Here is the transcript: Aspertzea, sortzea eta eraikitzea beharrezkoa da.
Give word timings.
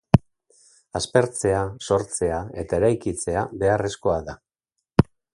Aspertzea, 0.99 1.59
sortzea 1.89 2.39
eta 2.61 2.79
eraikitzea 2.81 3.43
beharrezkoa 3.65 4.17
da. 4.31 4.35